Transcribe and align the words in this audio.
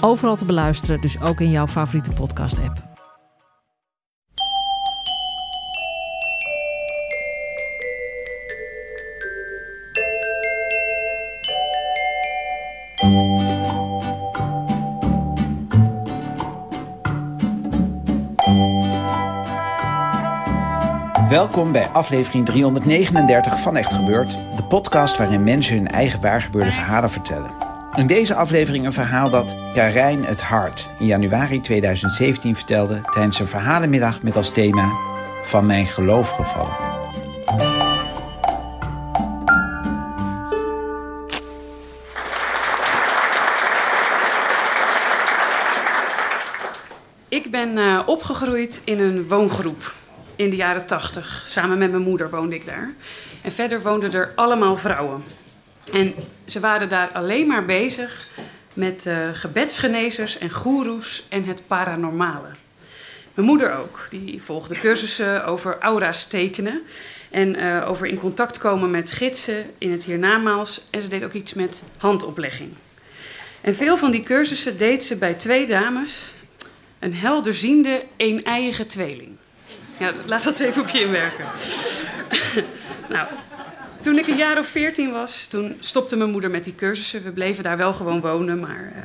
Overal 0.00 0.36
te 0.36 0.44
beluisteren, 0.44 1.00
dus 1.00 1.20
ook 1.20 1.40
in 1.40 1.50
jouw 1.50 1.66
favoriete 1.66 2.10
podcast-app. 2.10 2.84
Welkom 21.28 21.72
bij 21.72 21.86
aflevering 21.86 22.46
339 22.46 23.60
van 23.60 23.76
Echt 23.76 23.92
Gebeurd, 23.92 24.38
de 24.56 24.64
podcast 24.64 25.16
waarin 25.16 25.44
mensen 25.44 25.76
hun 25.76 25.88
eigen 25.88 26.20
waargebeurde 26.20 26.72
verhalen 26.72 27.10
vertellen. 27.10 27.65
In 27.96 28.06
deze 28.06 28.34
aflevering 28.34 28.84
een 28.84 28.92
verhaal 28.92 29.30
dat 29.30 29.56
Karijn 29.74 30.24
het 30.24 30.42
Hart 30.42 30.88
in 30.98 31.06
januari 31.06 31.60
2017 31.60 32.56
vertelde 32.56 33.00
tijdens 33.10 33.38
een 33.38 33.46
verhalenmiddag 33.46 34.22
met 34.22 34.36
als 34.36 34.50
thema 34.50 34.92
Van 35.42 35.66
mijn 35.66 35.86
geloof 35.86 36.30
gevallen. 36.30 36.76
Ik 47.28 47.50
ben 47.50 47.76
uh, 47.76 48.02
opgegroeid 48.06 48.82
in 48.84 49.00
een 49.00 49.28
woongroep 49.28 49.94
in 50.36 50.50
de 50.50 50.56
jaren 50.56 50.86
tachtig. 50.86 51.44
Samen 51.46 51.78
met 51.78 51.90
mijn 51.90 52.02
moeder 52.02 52.30
woonde 52.30 52.54
ik 52.54 52.66
daar. 52.66 52.94
En 53.42 53.52
verder 53.52 53.82
woonden 53.82 54.12
er 54.12 54.32
allemaal 54.34 54.76
vrouwen. 54.76 55.22
En 55.92 56.14
ze 56.44 56.60
waren 56.60 56.88
daar 56.88 57.12
alleen 57.12 57.46
maar 57.46 57.64
bezig 57.64 58.28
met 58.72 59.06
uh, 59.06 59.28
gebedsgenezers 59.32 60.38
en 60.38 60.50
goeroes 60.50 61.26
en 61.28 61.44
het 61.44 61.62
paranormale. 61.66 62.48
Mijn 63.34 63.46
moeder 63.48 63.74
ook. 63.74 64.06
Die 64.10 64.42
volgde 64.42 64.78
cursussen 64.78 65.44
over 65.44 65.78
aura's 65.80 66.26
tekenen. 66.26 66.82
En 67.30 67.58
uh, 67.58 67.88
over 67.88 68.06
in 68.06 68.18
contact 68.18 68.58
komen 68.58 68.90
met 68.90 69.10
gidsen 69.10 69.64
in 69.78 69.92
het 69.92 70.04
hiernamaals. 70.04 70.80
En 70.90 71.02
ze 71.02 71.08
deed 71.08 71.24
ook 71.24 71.32
iets 71.32 71.54
met 71.54 71.82
handoplegging. 71.96 72.72
En 73.60 73.74
veel 73.74 73.96
van 73.96 74.10
die 74.10 74.22
cursussen 74.22 74.78
deed 74.78 75.04
ze 75.04 75.18
bij 75.18 75.34
twee 75.34 75.66
dames. 75.66 76.32
Een 76.98 77.14
helderziende, 77.14 78.04
een-eiige 78.16 78.86
tweeling. 78.86 79.36
Ja, 79.98 80.12
laat 80.26 80.44
dat 80.44 80.60
even 80.60 80.82
op 80.82 80.88
je 80.88 81.00
inwerken. 81.00 81.44
nou, 83.14 83.28
toen 84.06 84.18
ik 84.18 84.26
een 84.26 84.36
jaar 84.36 84.58
of 84.58 84.66
veertien 84.66 85.10
was, 85.12 85.46
toen 85.46 85.76
stopte 85.80 86.16
mijn 86.16 86.30
moeder 86.30 86.50
met 86.50 86.64
die 86.64 86.74
cursussen. 86.74 87.22
We 87.22 87.30
bleven 87.30 87.62
daar 87.62 87.76
wel 87.76 87.92
gewoon 87.92 88.20
wonen, 88.20 88.60
maar 88.60 88.92
uh, 88.96 89.02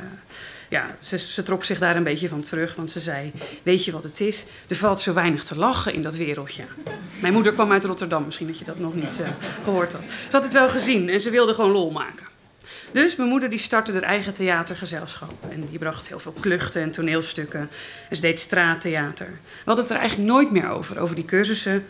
ja, 0.68 0.96
ze, 0.98 1.18
ze, 1.18 1.42
trok 1.42 1.64
zich 1.64 1.78
daar 1.78 1.96
een 1.96 2.02
beetje 2.02 2.28
van 2.28 2.42
terug. 2.42 2.74
Want 2.74 2.90
ze 2.90 3.00
zei, 3.00 3.32
weet 3.62 3.84
je 3.84 3.92
wat 3.92 4.04
het 4.04 4.20
is? 4.20 4.44
Er 4.68 4.76
valt 4.76 5.00
zo 5.00 5.12
weinig 5.12 5.44
te 5.44 5.56
lachen 5.56 5.94
in 5.94 6.02
dat 6.02 6.16
wereldje. 6.16 6.62
Mijn 7.20 7.32
moeder 7.32 7.52
kwam 7.52 7.72
uit 7.72 7.84
Rotterdam, 7.84 8.24
misschien 8.24 8.46
dat 8.46 8.58
je 8.58 8.64
dat 8.64 8.78
nog 8.78 8.94
niet 8.94 9.18
uh, 9.20 9.28
gehoord 9.62 9.92
had. 9.92 10.02
Ze 10.02 10.30
had 10.30 10.42
het 10.42 10.52
wel 10.52 10.68
gezien 10.68 11.08
en 11.08 11.20
ze 11.20 11.30
wilde 11.30 11.54
gewoon 11.54 11.70
lol 11.70 11.90
maken. 11.90 12.26
Dus 12.92 13.16
mijn 13.16 13.28
moeder 13.28 13.50
die 13.50 13.58
startte 13.58 13.92
haar 13.92 14.02
eigen 14.02 14.32
theatergezelschap. 14.32 15.34
En 15.50 15.66
die 15.70 15.78
bracht 15.78 16.08
heel 16.08 16.20
veel 16.20 16.34
kluchten 16.40 16.82
en 16.82 16.90
toneelstukken. 16.90 17.70
En 18.08 18.16
ze 18.16 18.22
deed 18.22 18.40
straattheater. 18.40 19.26
We 19.26 19.62
hadden 19.64 19.84
het 19.84 19.92
er 19.92 20.00
eigenlijk 20.00 20.30
nooit 20.30 20.50
meer 20.50 20.68
over, 20.68 21.00
over 21.00 21.16
die 21.16 21.24
cursussen. 21.24 21.84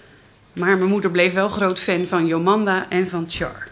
Maar 0.52 0.76
mijn 0.76 0.90
moeder 0.90 1.10
bleef 1.10 1.32
wel 1.32 1.48
groot 1.48 1.80
fan 1.80 2.06
van 2.06 2.26
Jomanda 2.26 2.86
en 2.88 3.08
van 3.08 3.24
Char. 3.28 3.68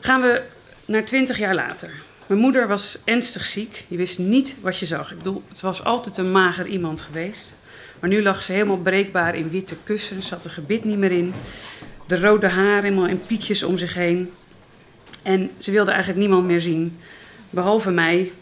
Gaan 0.00 0.20
we 0.20 0.42
naar 0.84 1.04
twintig 1.04 1.38
jaar 1.38 1.54
later. 1.54 1.90
Mijn 2.26 2.40
moeder 2.40 2.68
was 2.68 2.98
ernstig 3.04 3.44
ziek. 3.44 3.84
Je 3.88 3.96
wist 3.96 4.18
niet 4.18 4.56
wat 4.60 4.78
je 4.78 4.86
zag. 4.86 5.10
Ik 5.10 5.16
bedoel, 5.16 5.42
het 5.48 5.60
was 5.60 5.84
altijd 5.84 6.16
een 6.16 6.32
mager 6.32 6.66
iemand 6.66 7.00
geweest. 7.00 7.54
Maar 8.00 8.10
nu 8.10 8.22
lag 8.22 8.42
ze 8.42 8.52
helemaal 8.52 8.78
breekbaar 8.78 9.34
in 9.34 9.50
witte 9.50 9.76
kussens. 9.82 10.28
Zat 10.28 10.44
er 10.44 10.50
gebit 10.50 10.84
niet 10.84 10.98
meer 10.98 11.12
in. 11.12 11.34
De 12.06 12.20
rode 12.20 12.48
haar 12.48 12.82
helemaal 12.82 13.06
in 13.06 13.22
piekjes 13.26 13.62
om 13.62 13.78
zich 13.78 13.94
heen. 13.94 14.32
En 15.22 15.50
ze 15.58 15.70
wilde 15.70 15.90
eigenlijk 15.90 16.20
niemand 16.20 16.44
meer 16.44 16.60
zien, 16.60 16.98
behalve 17.50 17.90
mij 17.90 18.32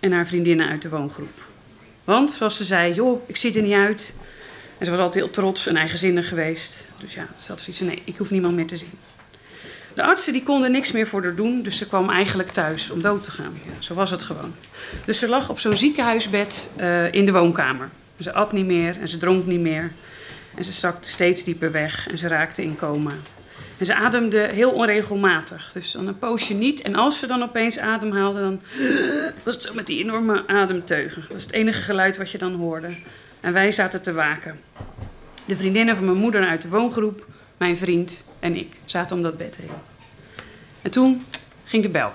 en 0.00 0.12
haar 0.12 0.26
vriendinnen 0.26 0.68
uit 0.68 0.82
de 0.82 0.88
woongroep. 0.88 1.46
Want, 2.04 2.30
zoals 2.30 2.56
ze 2.56 2.64
zei, 2.64 2.94
joh, 2.94 3.28
ik 3.28 3.36
zie 3.36 3.54
er 3.54 3.62
niet 3.62 3.74
uit. 3.74 4.14
En 4.78 4.84
ze 4.84 4.90
was 4.90 5.00
altijd 5.00 5.24
heel 5.24 5.32
trots 5.32 5.66
en 5.66 5.76
eigenzinnig 5.76 6.28
geweest. 6.28 6.88
Dus 6.98 7.14
ja, 7.14 7.26
ze 7.38 7.50
had 7.50 7.60
zoiets 7.60 7.78
van, 7.78 7.86
nee, 7.86 8.02
ik 8.04 8.16
hoef 8.16 8.30
niemand 8.30 8.54
meer 8.54 8.66
te 8.66 8.76
zien. 8.76 8.98
De 9.94 10.02
artsen 10.02 10.32
die 10.32 10.42
konden 10.42 10.70
niks 10.70 10.92
meer 10.92 11.06
voor 11.06 11.22
haar 11.22 11.34
doen, 11.34 11.62
dus 11.62 11.78
ze 11.78 11.88
kwam 11.88 12.10
eigenlijk 12.10 12.48
thuis 12.48 12.90
om 12.90 13.02
dood 13.02 13.24
te 13.24 13.30
gaan. 13.30 13.58
Zo 13.78 13.94
was 13.94 14.10
het 14.10 14.22
gewoon. 14.22 14.54
Dus 15.04 15.18
ze 15.18 15.28
lag 15.28 15.48
op 15.48 15.58
zo'n 15.58 15.76
ziekenhuisbed 15.76 16.70
uh, 16.80 17.12
in 17.12 17.26
de 17.26 17.32
woonkamer. 17.32 17.90
Ze 18.20 18.32
at 18.32 18.52
niet 18.52 18.66
meer 18.66 19.00
en 19.00 19.08
ze 19.08 19.18
dronk 19.18 19.46
niet 19.46 19.60
meer. 19.60 19.92
En 20.56 20.64
ze 20.64 20.72
zakte 20.72 21.08
steeds 21.08 21.44
dieper 21.44 21.72
weg 21.72 22.08
en 22.08 22.18
ze 22.18 22.28
raakte 22.28 22.62
in 22.62 22.76
coma. 22.76 23.12
En 23.78 23.86
ze 23.86 23.94
ademde 23.94 24.48
heel 24.52 24.70
onregelmatig. 24.70 25.70
Dus 25.72 25.92
dan 25.92 26.06
een 26.06 26.18
poosje 26.18 26.54
niet. 26.54 26.82
En 26.82 26.94
als 26.94 27.18
ze 27.18 27.26
dan 27.26 27.42
opeens 27.42 27.78
ademhaalde, 27.78 28.40
dan 28.40 28.60
was 29.44 29.54
het 29.54 29.62
zo 29.62 29.74
met 29.74 29.86
die 29.86 30.02
enorme 30.02 30.46
ademteugen. 30.46 31.24
Dat 31.28 31.38
is 31.38 31.44
het 31.44 31.52
enige 31.52 31.80
geluid 31.80 32.16
wat 32.16 32.30
je 32.30 32.38
dan 32.38 32.54
hoorde. 32.54 32.88
En 33.44 33.52
wij 33.52 33.72
zaten 33.72 34.02
te 34.02 34.12
waken. 34.12 34.60
De 35.44 35.56
vriendinnen 35.56 35.96
van 35.96 36.04
mijn 36.04 36.18
moeder 36.18 36.46
uit 36.46 36.62
de 36.62 36.68
woongroep, 36.68 37.26
mijn 37.56 37.76
vriend 37.76 38.24
en 38.40 38.56
ik 38.56 38.76
zaten 38.84 39.16
om 39.16 39.22
dat 39.22 39.36
bed 39.36 39.56
heen. 39.56 39.70
En 40.82 40.90
toen 40.90 41.24
ging 41.64 41.82
de 41.82 41.88
bel. 41.88 42.12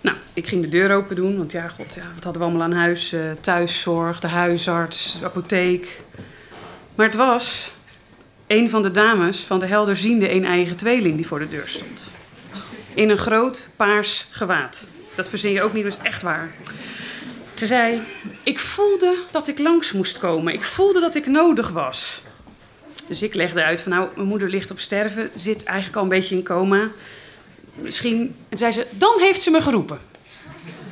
Nou, 0.00 0.16
ik 0.32 0.46
ging 0.46 0.62
de 0.62 0.68
deur 0.68 0.94
open 0.94 1.16
doen, 1.16 1.36
want 1.36 1.52
ja, 1.52 1.68
god, 1.68 1.94
ja, 1.94 2.02
wat 2.14 2.24
hadden 2.24 2.42
we 2.42 2.48
allemaal 2.48 2.66
aan 2.66 2.72
huis? 2.72 3.12
Uh, 3.12 3.30
thuiszorg, 3.40 4.20
de 4.20 4.28
huisarts, 4.28 5.18
de 5.20 5.24
apotheek. 5.24 6.02
Maar 6.94 7.06
het 7.06 7.14
was 7.14 7.70
een 8.46 8.70
van 8.70 8.82
de 8.82 8.90
dames 8.90 9.40
van 9.40 9.58
de 9.58 9.66
helderziende 9.66 10.30
een 10.30 10.44
eigen 10.44 10.76
tweeling 10.76 11.16
die 11.16 11.26
voor 11.26 11.38
de 11.38 11.48
deur 11.48 11.68
stond. 11.68 12.12
In 12.94 13.10
een 13.10 13.18
groot 13.18 13.68
paars 13.76 14.26
gewaad. 14.30 14.86
Dat 15.14 15.28
verzin 15.28 15.52
je 15.52 15.62
ook 15.62 15.72
niet, 15.72 15.84
is 15.84 15.98
echt 16.02 16.22
waar. 16.22 16.50
Ze 17.58 17.66
zei: 17.66 18.00
Ik 18.42 18.58
voelde 18.58 19.16
dat 19.30 19.48
ik 19.48 19.58
langs 19.58 19.92
moest 19.92 20.18
komen. 20.18 20.52
Ik 20.52 20.64
voelde 20.64 21.00
dat 21.00 21.14
ik 21.14 21.26
nodig 21.26 21.68
was. 21.70 22.22
Dus 23.08 23.22
ik 23.22 23.34
legde 23.34 23.62
uit 23.62 23.80
van 23.80 23.92
nou, 23.92 24.08
mijn 24.14 24.28
moeder 24.28 24.48
ligt 24.48 24.70
op 24.70 24.78
sterven, 24.78 25.30
zit 25.34 25.64
eigenlijk 25.64 25.96
al 25.96 26.02
een 26.02 26.08
beetje 26.08 26.34
in 26.34 26.42
coma. 26.42 26.88
Misschien. 27.74 28.36
En 28.48 28.58
zei 28.58 28.72
ze: 28.72 28.86
Dan 28.90 29.20
heeft 29.20 29.42
ze 29.42 29.50
me 29.50 29.60
geroepen. 29.60 29.98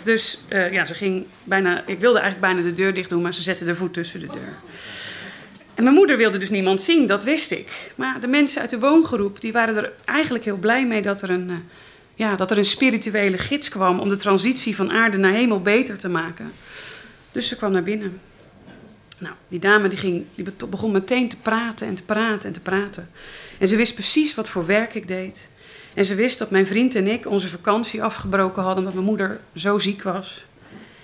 Dus 0.02 0.38
uh, 0.48 0.72
ja, 0.72 0.84
ze 0.84 0.94
ging 0.94 1.26
bijna. 1.44 1.82
Ik 1.86 1.98
wilde 1.98 2.18
eigenlijk 2.18 2.52
bijna 2.52 2.68
de 2.68 2.74
deur 2.74 2.94
dicht 2.94 3.10
doen, 3.10 3.22
maar 3.22 3.34
ze 3.34 3.42
zette 3.42 3.64
de 3.64 3.74
voet 3.74 3.94
tussen 3.94 4.20
de 4.20 4.26
deur. 4.26 4.54
En 5.74 5.82
mijn 5.82 5.94
moeder 5.94 6.16
wilde 6.16 6.38
dus 6.38 6.50
niemand 6.50 6.82
zien, 6.82 7.06
dat 7.06 7.24
wist 7.24 7.50
ik. 7.50 7.92
Maar 7.94 8.20
de 8.20 8.26
mensen 8.26 8.60
uit 8.60 8.70
de 8.70 8.78
woongroep 8.78 9.40
die 9.40 9.52
waren 9.52 9.76
er 9.76 9.92
eigenlijk 10.04 10.44
heel 10.44 10.56
blij 10.56 10.86
mee 10.86 11.02
dat 11.02 11.22
er 11.22 11.30
een, 11.30 11.48
uh, 11.48 11.56
ja, 12.16 12.36
dat 12.36 12.50
er 12.50 12.58
een 12.58 12.64
spirituele 12.64 13.38
gids 13.38 13.68
kwam 13.68 14.00
om 14.00 14.08
de 14.08 14.16
transitie 14.16 14.76
van 14.76 14.90
aarde 14.90 15.16
naar 15.16 15.32
hemel 15.32 15.60
beter 15.60 15.98
te 15.98 16.08
maken. 16.08 16.52
Dus 17.32 17.48
ze 17.48 17.56
kwam 17.56 17.72
naar 17.72 17.82
binnen. 17.82 18.20
Nou, 19.18 19.34
die 19.48 19.58
dame 19.58 19.88
die 19.88 19.98
ging, 19.98 20.24
die 20.34 20.46
begon 20.70 20.92
meteen 20.92 21.28
te 21.28 21.36
praten 21.36 21.86
en 21.86 21.94
te 21.94 22.02
praten 22.02 22.48
en 22.48 22.52
te 22.52 22.60
praten. 22.60 23.10
En 23.58 23.68
ze 23.68 23.76
wist 23.76 23.94
precies 23.94 24.34
wat 24.34 24.48
voor 24.48 24.66
werk 24.66 24.94
ik 24.94 25.08
deed. 25.08 25.50
En 25.94 26.04
ze 26.04 26.14
wist 26.14 26.38
dat 26.38 26.50
mijn 26.50 26.66
vriend 26.66 26.94
en 26.94 27.06
ik 27.06 27.26
onze 27.26 27.48
vakantie 27.48 28.02
afgebroken 28.02 28.62
hadden 28.62 28.78
omdat 28.78 28.94
mijn 28.94 29.06
moeder 29.06 29.40
zo 29.54 29.78
ziek 29.78 30.02
was. 30.02 30.44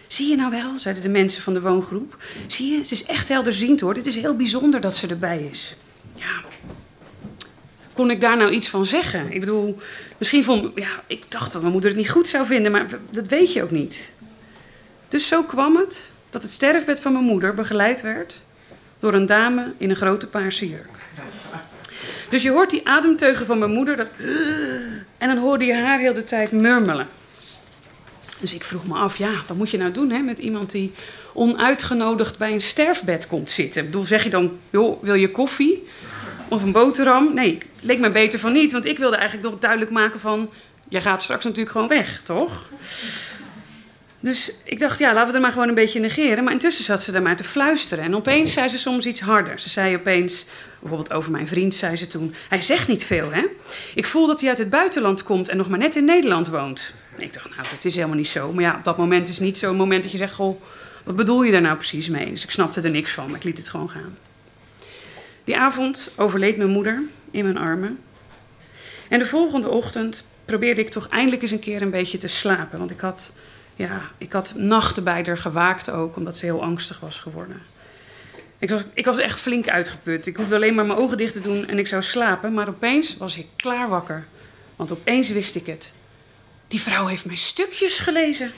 Zie 0.07 0.29
je 0.29 0.37
nou 0.37 0.51
wel, 0.51 0.79
zeiden 0.79 1.03
de 1.03 1.09
mensen 1.09 1.43
van 1.43 1.55
de 1.55 1.61
woongroep. 1.61 2.23
Zie 2.47 2.77
je, 2.77 2.85
ze 2.85 2.95
is 2.95 3.05
echt 3.05 3.29
helderziend 3.29 3.81
hoor. 3.81 3.95
Het 3.95 4.07
is 4.07 4.17
heel 4.17 4.37
bijzonder 4.37 4.81
dat 4.81 4.97
ze 4.97 5.07
erbij 5.07 5.49
is. 5.51 5.77
Kon 7.93 8.11
ik 8.11 8.21
daar 8.21 8.37
nou 8.37 8.51
iets 8.51 8.69
van 8.69 8.87
zeggen? 8.87 9.33
Ik 9.33 9.41
bedoel, 9.41 9.79
misschien 10.19 10.45
vond... 10.45 10.71
Ja, 10.75 11.03
ik 11.07 11.25
dacht 11.29 11.53
dat 11.53 11.61
mijn 11.61 11.73
moeder 11.73 11.91
het 11.91 11.99
niet 11.99 12.11
goed 12.11 12.29
zou 12.29 12.47
vinden, 12.47 12.73
maar 12.73 12.87
dat 13.11 13.27
weet 13.27 13.53
je 13.53 13.63
ook 13.63 13.71
niet. 13.71 14.11
Dus 15.09 15.29
zo 15.29 15.43
kwam 15.43 15.77
het 15.77 16.11
dat 16.31 16.43
het 16.43 16.51
sterfbed 16.51 17.01
van 17.01 17.13
mijn 17.13 17.25
moeder 17.25 17.55
begeleid 17.55 18.01
werd... 18.01 18.41
door 18.99 19.15
een 19.15 19.27
dame 19.27 19.73
in 19.79 19.91
een 19.91 19.97
grote 19.97 20.27
paarse 20.27 20.69
jurk. 20.69 20.99
Dus 22.31 22.43
je 22.43 22.51
hoort 22.51 22.71
die 22.71 22.89
ademteugen 22.89 23.47
van 23.47 23.59
mijn 23.59 23.71
moeder... 23.71 23.97
Dat, 23.97 24.09
en 25.19 25.29
dan 25.29 25.39
hoorde 25.39 25.65
je 25.65 25.75
haar 25.75 25.99
heel 25.99 26.13
de 26.13 26.25
tijd 26.25 26.53
murmelen. 26.53 27.07
Dus 28.39 28.55
ik 28.55 28.65
vroeg 28.65 28.87
me 28.87 28.95
af, 28.95 29.17
ja, 29.17 29.31
wat 29.47 29.57
moet 29.57 29.71
je 29.71 29.79
nou 29.79 29.93
doen 29.93 30.11
hè, 30.11 30.19
met 30.19 30.39
iemand 30.39 30.71
die 30.71 30.93
onuitgenodigd 31.35 32.39
bij 32.39 32.53
een 32.53 32.61
sterfbed 32.61 33.27
komt 33.27 33.51
zitten? 33.51 33.83
Ik 33.83 33.91
bedoel, 33.91 34.05
zeg 34.05 34.25
je 34.25 34.31
dan, 34.31 34.59
joh, 34.71 35.03
wil 35.03 35.15
je 35.15 35.31
koffie? 35.31 35.87
Of 36.53 36.63
een 36.63 36.73
boterham? 36.73 37.35
Nee, 37.35 37.59
leek 37.81 37.99
me 37.99 38.11
beter 38.11 38.39
van 38.39 38.53
niet, 38.53 38.73
want 38.73 38.85
ik 38.85 38.99
wilde 38.99 39.17
eigenlijk 39.17 39.49
nog 39.51 39.59
duidelijk 39.59 39.91
maken 39.91 40.21
van... 40.21 40.51
jij 40.89 41.01
gaat 41.01 41.23
straks 41.23 41.45
natuurlijk 41.45 41.71
gewoon 41.71 41.89
weg, 41.89 42.23
toch? 42.23 42.69
Dus 44.21 44.53
ik 44.65 44.79
dacht, 44.79 44.99
ja, 44.99 45.15
laten 45.15 45.29
we 45.29 45.35
er 45.35 45.41
maar 45.41 45.53
gewoon 45.53 45.69
een 45.69 45.75
beetje 45.75 46.01
negeren. 46.01 46.45
Maar 46.45 46.53
intussen 46.53 46.85
zat 46.85 47.03
ze 47.03 47.13
daar 47.13 47.23
maar 47.23 47.37
te 47.37 47.45
fluisteren. 47.45 48.05
En 48.05 48.17
opeens 48.17 48.53
zei 48.53 48.69
ze 48.69 48.79
soms 48.79 49.07
iets 49.07 49.21
harder. 49.21 49.59
Ze 49.59 49.69
zei 49.69 49.95
opeens, 49.95 50.47
bijvoorbeeld 50.81 51.13
over 51.13 51.31
mijn 51.31 51.49
vriend, 51.49 51.75
zei 51.75 51.97
ze 51.97 52.07
toen... 52.07 52.35
Hij 52.49 52.63
zegt 52.63 52.89
niet 52.89 53.05
veel, 53.05 53.33
hè? 53.33 53.45
Ik 53.95 54.07
voel 54.07 54.27
dat 54.27 54.41
hij 54.41 54.49
uit 54.49 54.59
het 54.59 54.71
buitenland 54.71 55.23
komt 55.23 55.49
en 55.49 55.57
nog 55.57 55.69
maar 55.69 55.79
net 55.79 55.97
in 55.97 56.05
Nederland 56.05 56.49
woont. 56.49 56.95
Ik 57.17 57.33
dacht, 57.33 57.57
nou, 57.57 57.69
dat 57.71 57.85
is 57.85 57.95
helemaal 57.95 58.17
niet 58.17 58.29
zo. 58.29 58.53
Maar 58.53 58.63
ja, 58.63 58.75
op 58.77 58.85
dat 58.85 58.97
moment 58.97 59.29
is 59.29 59.39
niet 59.39 59.59
zo'n 59.59 59.77
moment 59.77 60.03
dat 60.03 60.13
je 60.13 60.19
zegt... 60.19 60.35
Goh, 60.35 60.63
wat 61.05 61.17
bedoel 61.17 61.43
je 61.43 61.53
daar 61.53 61.61
nou 61.61 61.77
precies 61.77 62.09
mee? 62.09 62.31
Dus 62.31 62.45
ik 62.45 62.51
snapte 62.51 62.81
er 62.81 62.91
niks 62.91 63.13
van, 63.13 63.27
maar 63.27 63.37
ik 63.37 63.45
liet 63.45 63.59
het 63.59 63.69
gewoon 63.69 63.91
gaan. 63.91 64.17
Die 65.45 65.57
avond 65.57 66.11
overleed 66.17 66.57
mijn 66.57 66.71
moeder 66.71 67.03
in 67.31 67.45
mijn 67.45 67.59
armen. 67.59 67.99
En 69.09 69.19
de 69.19 69.27
volgende 69.27 69.69
ochtend 69.69 70.25
probeerde 70.45 70.81
ik 70.81 70.89
toch 70.89 71.09
eindelijk 71.09 71.43
eens 71.43 71.51
een 71.51 71.59
keer 71.59 71.83
een 71.83 71.91
beetje 71.91 72.19
te 72.19 72.29
slapen. 72.29 72.79
Want 72.79 72.91
ik 72.91 73.01
had 73.01 73.33
ja, 73.77 74.11
ik 74.19 74.33
had 74.33 74.55
nachten 74.57 75.05
bij 75.05 75.23
haar 75.27 75.39
gewaakt 75.39 75.91
ook, 75.91 76.17
omdat 76.17 76.37
ze 76.37 76.45
heel 76.45 76.63
angstig 76.63 77.01
was 77.01 77.19
geworden. 77.19 77.63
Ik 78.59 78.71
was, 78.71 78.83
ik 78.95 79.05
was 79.05 79.19
echt 79.19 79.41
flink 79.41 79.69
uitgeput. 79.69 80.27
Ik 80.27 80.37
hoefde 80.37 80.55
alleen 80.55 80.75
maar 80.75 80.87
mijn 80.87 80.99
ogen 80.99 81.17
dicht 81.17 81.33
te 81.33 81.41
doen 81.41 81.69
en 81.69 81.79
ik 81.79 81.87
zou 81.87 82.03
slapen. 82.03 82.55
Maar 82.55 82.69
opeens 82.69 83.17
was 83.17 83.39
ik 83.39 83.47
klaar 83.57 83.89
wakker. 83.89 84.25
Want 84.77 84.93
opeens 84.93 85.31
wist 85.31 85.55
ik 85.55 85.67
het. 85.67 85.93
Die 86.69 86.81
vrouw 86.81 87.07
heeft 87.07 87.25
mijn 87.25 87.39
stukjes 87.39 87.99
gelezen. 87.99 88.53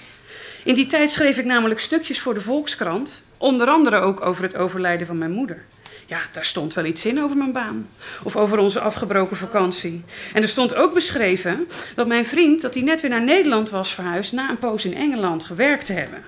In 0.64 0.74
die 0.74 0.86
tijd 0.86 1.10
schreef 1.10 1.38
ik 1.38 1.44
namelijk 1.44 1.80
stukjes 1.80 2.20
voor 2.20 2.34
de 2.34 2.40
Volkskrant. 2.40 3.22
Onder 3.38 3.68
andere 3.68 3.96
ook 3.96 4.20
over 4.20 4.42
het 4.42 4.56
overlijden 4.56 5.06
van 5.06 5.18
mijn 5.18 5.30
moeder. 5.30 5.64
Ja, 6.06 6.18
daar 6.32 6.44
stond 6.44 6.74
wel 6.74 6.84
iets 6.84 7.06
in 7.06 7.22
over 7.22 7.36
mijn 7.36 7.52
baan. 7.52 7.88
Of 8.22 8.36
over 8.36 8.58
onze 8.58 8.80
afgebroken 8.80 9.36
vakantie. 9.36 10.04
En 10.32 10.42
er 10.42 10.48
stond 10.48 10.74
ook 10.74 10.94
beschreven 10.94 11.68
dat 11.94 12.06
mijn 12.06 12.26
vriend, 12.26 12.60
dat 12.60 12.74
hij 12.74 12.82
net 12.82 13.00
weer 13.00 13.10
naar 13.10 13.22
Nederland 13.22 13.70
was 13.70 13.94
verhuisd... 13.94 14.32
na 14.32 14.50
een 14.50 14.58
poos 14.58 14.84
in 14.84 14.94
Engeland 14.94 15.44
gewerkt 15.44 15.86
te 15.86 15.92
hebben. 15.92 16.24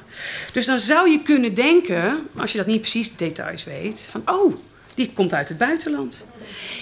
Dus 0.53 0.67
dan 0.67 0.79
zou 0.79 1.11
je 1.11 1.23
kunnen 1.23 1.55
denken, 1.55 2.29
als 2.37 2.53
je 2.53 2.59
dat 2.59 2.67
niet 2.67 2.81
precies 2.81 3.11
de 3.11 3.17
details 3.17 3.65
weet... 3.65 4.09
van, 4.11 4.23
oh, 4.27 4.57
die 4.95 5.13
komt 5.15 5.35
uit 5.35 5.49
het 5.49 5.59
buitenland. 5.59 6.25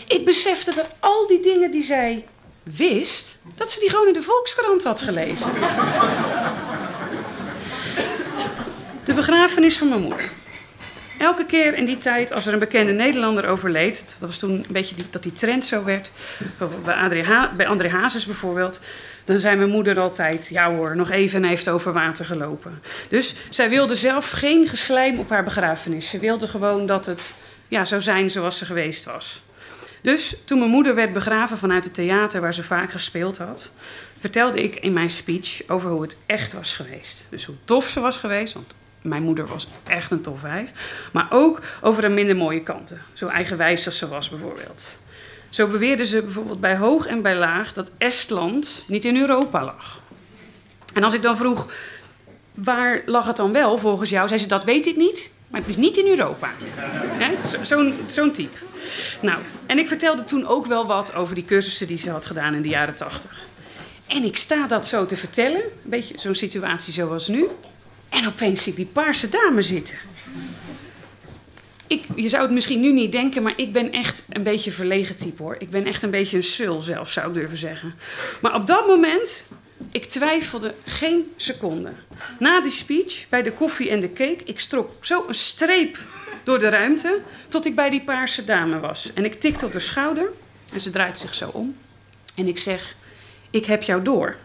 Ik 0.09 0.25
besefte 0.25 0.75
dat 0.75 0.95
al 1.01 1.27
die 1.27 1.41
dingen 1.41 1.71
die 1.71 1.83
zij 1.83 2.25
wist... 2.63 3.39
dat 3.55 3.71
ze 3.71 3.81
die 3.81 3.91
gewoon 3.91 4.07
in 4.07 4.13
de 4.13 4.23
Volkskrant 4.23 4.83
had 4.83 5.01
gelezen. 5.01 5.51
De 9.05 9.15
begrafenis 9.15 9.79
van 9.79 9.89
mijn 9.89 10.01
moeder. 10.01 10.31
Elke 11.25 11.47
keer 11.47 11.75
in 11.75 11.85
die 11.85 11.99
tijd, 11.99 12.33
als 12.33 12.47
er 12.47 12.53
een 12.53 12.59
bekende 12.59 12.93
Nederlander 12.93 13.47
overleed, 13.47 14.17
dat 14.19 14.29
was 14.29 14.39
toen 14.39 14.51
een 14.51 14.65
beetje 14.69 14.95
die, 14.95 15.05
dat 15.11 15.23
die 15.23 15.33
trend 15.33 15.65
zo 15.65 15.85
werd, 15.85 16.11
bij 16.85 16.95
André, 16.95 17.51
bij 17.57 17.67
André 17.67 17.89
Hazes 17.89 18.27
bijvoorbeeld, 18.27 18.81
dan 19.25 19.39
zei 19.39 19.57
mijn 19.57 19.71
moeder 19.71 20.01
altijd: 20.01 20.49
Ja 20.49 20.75
hoor, 20.75 20.97
nog 20.97 21.11
even 21.11 21.43
en 21.43 21.49
heeft 21.49 21.69
over 21.69 21.93
water 21.93 22.25
gelopen. 22.25 22.81
Dus 23.09 23.35
zij 23.51 23.69
wilde 23.69 23.95
zelf 23.95 24.31
geen 24.31 24.69
geslijm 24.69 25.19
op 25.19 25.31
haar 25.31 25.45
begrafenis. 25.45 26.11
Ze 26.11 26.19
wilde 26.19 26.49
gewoon 26.49 26.87
dat 26.87 27.07
het 27.07 27.35
ja, 27.69 27.85
zou 27.85 28.01
zijn 28.01 28.31
zoals 28.31 28.59
ze 28.59 28.65
geweest 28.65 29.05
was. 29.05 29.43
Dus 30.01 30.37
toen 30.45 30.59
mijn 30.59 30.71
moeder 30.71 30.95
werd 30.95 31.13
begraven 31.13 31.59
vanuit 31.59 31.85
het 31.85 31.95
theater 31.95 32.41
waar 32.41 32.55
ze 32.55 32.63
vaak 32.63 32.91
gespeeld 32.91 33.39
had, 33.39 33.71
vertelde 34.19 34.63
ik 34.63 34.77
in 34.77 34.93
mijn 34.93 35.11
speech 35.11 35.69
over 35.69 35.91
hoe 35.91 36.03
het 36.03 36.17
echt 36.27 36.53
was 36.53 36.77
geweest. 36.77 37.27
Dus 37.29 37.45
hoe 37.45 37.57
tof 37.65 37.89
ze 37.89 38.01
was 38.01 38.19
geweest, 38.19 38.53
want 38.55 38.75
mijn 39.05 39.23
moeder 39.23 39.47
was 39.47 39.69
echt 39.87 40.11
een 40.11 40.21
tof 40.21 40.41
wijf. 40.41 40.73
Maar 41.13 41.27
ook 41.31 41.61
over 41.81 42.03
haar 42.03 42.13
minder 42.13 42.37
mooie 42.37 42.63
kanten. 42.63 43.03
Zo 43.13 43.27
eigenwijs 43.27 43.87
als 43.87 43.99
ze 43.99 44.09
was 44.09 44.29
bijvoorbeeld. 44.29 44.97
Zo 45.49 45.67
beweerde 45.67 46.07
ze 46.07 46.23
bijvoorbeeld 46.23 46.61
bij 46.61 46.77
hoog 46.77 47.07
en 47.07 47.23
bij 47.23 47.37
laag 47.37 47.73
dat 47.73 47.91
Estland 47.99 48.85
niet 48.89 49.05
in 49.05 49.17
Europa 49.17 49.65
lag. 49.65 50.01
En 50.95 51.03
als 51.03 51.15
ik 51.15 51.23
dan 51.23 51.37
vroeg, 51.37 51.73
waar 52.55 53.03
lag 53.07 53.27
het 53.27 53.37
dan 53.37 53.53
wel 53.53 53.79
volgens 53.79 54.11
jou? 54.11 54.29
Zei 54.29 54.41
ze, 54.41 54.47
dat 54.47 54.65
weet 54.65 54.87
ik 54.87 54.97
niet, 54.97 55.31
maar 55.49 55.61
het 55.61 55.71
is 55.71 55.77
niet 55.77 55.97
in 55.97 56.07
Europa. 56.07 56.51
Zo'n 57.63 57.95
zo 58.07 58.31
type. 58.31 58.57
Nou, 59.21 59.39
en 59.67 59.79
ik 59.79 59.89
vertelde 59.89 60.25
toen 60.25 60.47
ook 60.47 60.67
wel 60.67 60.87
wat 60.87 61.15
over 61.15 61.35
die 61.35 61.45
cursussen 61.45 61.87
die 61.87 61.97
ze 61.97 62.11
had 62.11 62.27
gedaan 62.27 62.55
in 62.55 62.63
de 62.63 62.69
jaren 62.69 62.95
tachtig. 62.95 63.47
En 64.07 64.25
ik 64.25 64.37
sta 64.37 64.67
dat 64.67 64.87
zo 64.87 65.07
te 65.07 65.17
vertellen, 65.17 65.61
een 65.61 65.91
beetje 65.91 66.19
zo'n 66.19 66.35
situatie 66.35 66.93
zoals 66.93 67.29
nu. 67.29 67.49
En 68.15 68.27
opeens 68.27 68.63
zie 68.63 68.73
ik 68.73 68.79
die 68.79 68.87
paarse 68.87 69.29
dame 69.29 69.63
zitten. 69.63 69.97
Ik, 71.87 72.05
je 72.17 72.29
zou 72.29 72.43
het 72.43 72.53
misschien 72.53 72.81
nu 72.81 72.93
niet 72.93 73.13
denken, 73.13 73.43
maar 73.43 73.53
ik 73.57 73.73
ben 73.73 73.93
echt 73.93 74.25
een 74.29 74.43
beetje 74.43 74.71
verlegen 74.71 75.17
type 75.17 75.43
hoor. 75.43 75.57
Ik 75.59 75.71
ben 75.71 75.87
echt 75.87 76.03
een 76.03 76.11
beetje 76.11 76.37
een 76.37 76.43
sul 76.43 76.81
zelf, 76.81 77.11
zou 77.11 77.29
ik 77.29 77.35
durven 77.35 77.57
zeggen. 77.57 77.95
Maar 78.41 78.55
op 78.55 78.67
dat 78.67 78.87
moment, 78.87 79.47
ik 79.93 80.05
twijfelde 80.05 80.75
geen 80.85 81.33
seconde. 81.37 81.93
Na 82.39 82.61
die 82.61 82.71
speech, 82.71 83.29
bij 83.29 83.43
de 83.43 83.53
koffie 83.53 83.91
en 83.91 84.01
de 84.01 84.13
cake, 84.13 84.45
ik 84.45 84.61
strok 84.61 84.91
zo 85.01 85.25
een 85.29 85.35
streep 85.35 85.99
door 86.45 86.59
de 86.59 86.69
ruimte 86.69 87.21
tot 87.49 87.67
ik 87.67 87.75
bij 87.75 87.91
die 87.91 88.03
paarse 88.03 88.45
dame 88.45 88.79
was. 88.79 89.13
En 89.15 89.25
ik 89.25 89.41
tikte 89.41 89.67
op 89.67 89.73
de 89.73 89.81
schouder 89.81 90.29
en 90.73 90.81
ze 90.81 90.91
draait 90.91 91.19
zich 91.19 91.35
zo 91.35 91.49
om. 91.53 91.77
En 92.37 92.49
ik 92.49 92.59
zeg, 92.59 92.97
ik 93.51 93.65
heb 93.65 93.83
jou 93.83 94.03
door. 94.03 94.37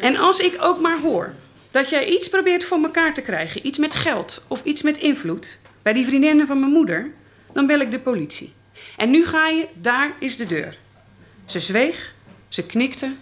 En 0.00 0.16
als 0.16 0.38
ik 0.38 0.56
ook 0.60 0.80
maar 0.80 0.98
hoor 0.98 1.34
dat 1.70 1.88
jij 1.88 2.06
iets 2.06 2.28
probeert 2.28 2.64
voor 2.64 2.82
elkaar 2.82 3.14
te 3.14 3.20
krijgen, 3.20 3.66
iets 3.66 3.78
met 3.78 3.94
geld 3.94 4.44
of 4.48 4.64
iets 4.64 4.82
met 4.82 4.98
invloed, 4.98 5.58
bij 5.82 5.92
die 5.92 6.06
vriendinnen 6.06 6.46
van 6.46 6.60
mijn 6.60 6.72
moeder, 6.72 7.10
dan 7.52 7.66
bel 7.66 7.80
ik 7.80 7.90
de 7.90 8.00
politie. 8.00 8.52
En 8.96 9.10
nu 9.10 9.26
ga 9.26 9.48
je, 9.48 9.66
daar 9.74 10.12
is 10.18 10.36
de 10.36 10.46
deur. 10.46 10.78
Ze 11.44 11.60
zweeg, 11.60 12.14
ze 12.48 12.62
knikte 12.62 13.12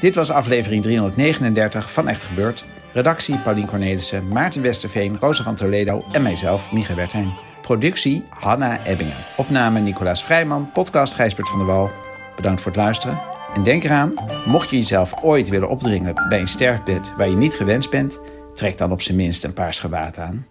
Dit 0.00 0.14
was 0.14 0.30
aflevering 0.30 0.82
339 0.82 1.92
van 1.92 2.08
Echt 2.08 2.22
Gebeurd. 2.22 2.64
Redactie 2.92 3.38
Paulien 3.38 3.66
Cornelissen, 3.66 4.28
Maarten 4.28 4.62
Westerveen, 4.62 5.16
Rosa 5.20 5.42
van 5.42 5.54
Toledo 5.54 6.04
en 6.12 6.22
mijzelf, 6.22 6.72
Micha 6.72 6.94
Wertheim. 6.94 7.32
Productie 7.62 8.24
Hanna 8.28 8.84
Ebbingen. 8.84 9.16
Opname 9.36 9.80
Nicolaas 9.80 10.22
Vrijman, 10.22 10.70
podcast 10.72 11.14
Gijsbert 11.14 11.48
van 11.48 11.58
der 11.58 11.66
Wal. 11.66 11.90
Bedankt 12.36 12.60
voor 12.60 12.72
het 12.72 12.80
luisteren. 12.80 13.18
En 13.54 13.62
denk 13.62 13.84
eraan, 13.84 14.14
mocht 14.46 14.70
je 14.70 14.76
jezelf 14.76 15.12
ooit 15.22 15.48
willen 15.48 15.68
opdringen 15.68 16.14
bij 16.28 16.40
een 16.40 16.48
sterfbed 16.48 17.12
waar 17.16 17.28
je 17.28 17.36
niet 17.36 17.54
gewenst 17.54 17.90
bent 17.90 18.20
Trek 18.58 18.78
dan 18.78 18.92
op 18.92 19.02
zijn 19.02 19.16
minst 19.16 19.44
een 19.44 19.52
paars 19.52 19.78
gewaad 19.78 20.18
aan. 20.18 20.46